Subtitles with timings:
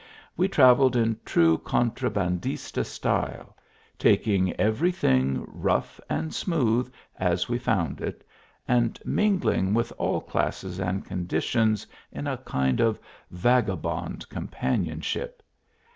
[0.35, 3.55] We travelled in true contrabandist* style,
[3.99, 8.23] tak ing every thing, rough and smooth, as we found it,
[8.67, 15.43] and mingling with all classes and conditions in a kind of vagabond companionship.